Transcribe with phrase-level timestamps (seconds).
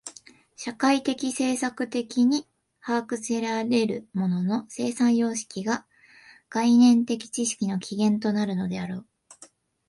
[0.55, 2.47] 社会的制作的に
[2.79, 5.85] 把握せられる物の生産様式が
[6.49, 9.05] 概念的知識の起源となるのであろう。